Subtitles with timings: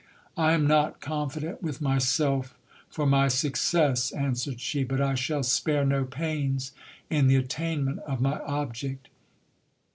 [0.35, 2.57] I am not confident with myself
[2.89, 6.71] for my success, answered she: but I shall spare no pains
[7.11, 9.09] in the attainment of my object.